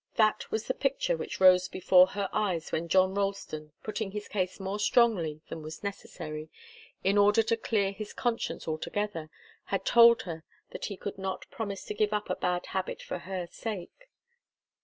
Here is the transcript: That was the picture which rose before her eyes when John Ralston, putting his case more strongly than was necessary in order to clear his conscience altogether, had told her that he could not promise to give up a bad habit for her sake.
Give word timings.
That 0.15 0.49
was 0.49 0.65
the 0.65 0.73
picture 0.73 1.15
which 1.15 1.39
rose 1.39 1.67
before 1.67 2.07
her 2.17 2.27
eyes 2.33 2.71
when 2.71 2.87
John 2.87 3.13
Ralston, 3.13 3.71
putting 3.83 4.09
his 4.09 4.27
case 4.27 4.59
more 4.59 4.79
strongly 4.79 5.41
than 5.49 5.61
was 5.61 5.83
necessary 5.83 6.49
in 7.03 7.19
order 7.19 7.43
to 7.43 7.55
clear 7.55 7.91
his 7.91 8.11
conscience 8.11 8.67
altogether, 8.67 9.29
had 9.65 9.85
told 9.85 10.23
her 10.23 10.43
that 10.71 10.85
he 10.85 10.97
could 10.97 11.19
not 11.19 11.45
promise 11.51 11.85
to 11.85 11.93
give 11.93 12.13
up 12.13 12.31
a 12.31 12.35
bad 12.35 12.65
habit 12.73 13.03
for 13.03 13.19
her 13.19 13.45
sake. 13.51 14.09